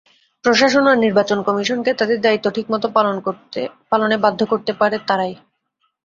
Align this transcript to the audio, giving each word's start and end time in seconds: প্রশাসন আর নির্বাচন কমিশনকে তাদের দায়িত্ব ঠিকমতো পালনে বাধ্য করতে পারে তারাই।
প্রশাসন 0.45 0.85
আর 0.87 0.97
নির্বাচন 0.97 1.39
কমিশনকে 1.43 1.91
তাদের 1.93 2.17
দায়িত্ব 2.21 2.47
ঠিকমতো 2.49 2.87
পালনে 3.91 4.17
বাধ্য 4.17 4.41
করতে 4.45 4.71
পারে 4.73 4.97
তারাই। 5.07 5.33